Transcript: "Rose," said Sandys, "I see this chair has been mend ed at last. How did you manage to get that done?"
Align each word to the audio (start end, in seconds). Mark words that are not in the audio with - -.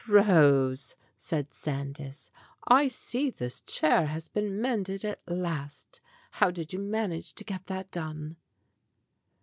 "Rose," 0.07 0.95
said 1.15 1.53
Sandys, 1.53 2.31
"I 2.67 2.87
see 2.87 3.29
this 3.29 3.59
chair 3.67 4.07
has 4.07 4.29
been 4.29 4.59
mend 4.59 4.89
ed 4.89 5.05
at 5.05 5.21
last. 5.27 6.01
How 6.31 6.49
did 6.49 6.73
you 6.73 6.79
manage 6.79 7.35
to 7.35 7.43
get 7.43 7.65
that 7.65 7.91
done?" 7.91 8.37